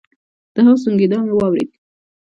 د 0.53 0.55
هغه 0.65 0.75
سونګېدا 0.83 1.17
مې 1.25 1.33
واورېد. 1.35 1.69